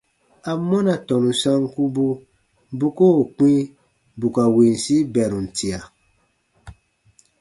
Amɔna 0.51 0.93
tɔnu 1.07 1.31
sankubu 1.41 2.05
bu 2.77 2.87
koo 2.97 3.21
kpĩ 3.35 3.51
bù 4.19 4.27
ka 4.35 4.43
winsi 4.55 4.95
bɛrum 5.13 5.45
tia? 5.55 5.79